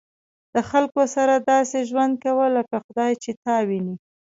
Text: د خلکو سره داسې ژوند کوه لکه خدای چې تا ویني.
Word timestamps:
د 0.53 0.55
خلکو 0.69 1.01
سره 1.15 1.33
داسې 1.51 1.77
ژوند 1.89 2.13
کوه 2.23 2.45
لکه 2.57 2.75
خدای 2.85 3.11
چې 3.23 3.31
تا 3.43 3.55
ویني. 3.67 3.95